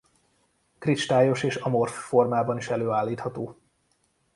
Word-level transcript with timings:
Kristályos 0.77 1.43
és 1.43 1.55
amorf 1.55 1.97
formában 2.07 2.57
is 2.57 2.67
előállítható. 2.69 3.57